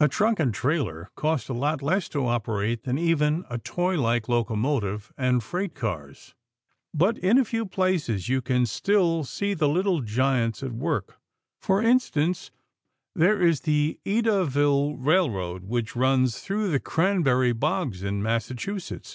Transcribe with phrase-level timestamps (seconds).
[0.00, 4.28] A truck and trailer cost a lot less to operate than even a toy like
[4.28, 6.34] locomotive and freight cars.
[6.92, 11.16] But in a few places you can still see the little giants at work.
[11.58, 12.50] For instance,
[13.14, 19.10] there is the Edaville Railroad which runs through the cranberry bogs in Massachusetts.